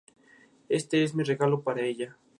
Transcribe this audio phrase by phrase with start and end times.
[0.07, 0.23] Brawl
[0.67, 2.09] y en Super Smash Bros.